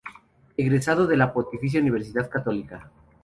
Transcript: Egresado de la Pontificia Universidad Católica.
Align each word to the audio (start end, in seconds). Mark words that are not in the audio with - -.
Egresado 0.57 1.05
de 1.05 1.15
la 1.15 1.31
Pontificia 1.31 1.79
Universidad 1.79 2.27
Católica. 2.27 2.89